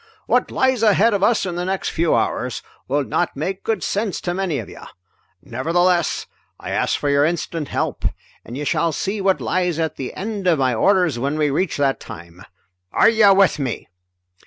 [0.25, 4.19] "What lies ahead of us in the next few hours will not make good sense
[4.21, 4.81] to many of you.
[5.43, 6.25] Nevertheless
[6.59, 8.05] I ask for your instant help,
[8.43, 11.77] and you shall see what lies at the end of my orders when we reach
[11.77, 12.41] that time.
[12.91, 13.89] Are you with me?"